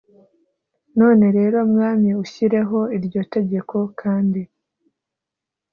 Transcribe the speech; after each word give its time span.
none 0.99 1.25
rero 1.37 1.57
mwami 1.71 2.09
ushyireho 2.23 2.79
iryo 2.97 3.21
tegeko 3.33 3.77
kandi 4.01 4.41